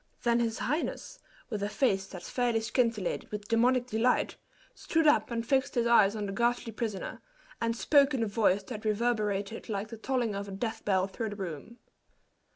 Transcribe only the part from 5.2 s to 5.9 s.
and fixed his